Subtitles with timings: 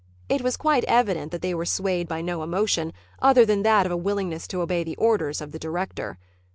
[0.29, 3.91] It was quite evident that they were swayed by no emotion other than that of
[3.91, 6.17] a willingness to obey the orders of the director.